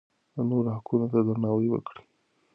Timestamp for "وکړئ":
1.71-2.03